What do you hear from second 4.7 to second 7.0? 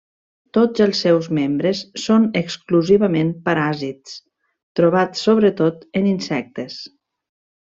trobats sobretot en insectes.